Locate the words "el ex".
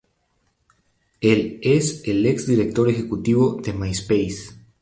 2.05-2.47